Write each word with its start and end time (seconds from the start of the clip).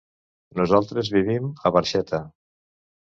Nosaltres 0.61 1.11
vivim 1.15 1.49
a 1.67 1.73
Barxeta. 1.75 2.21